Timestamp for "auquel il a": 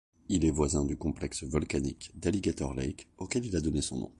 3.19-3.61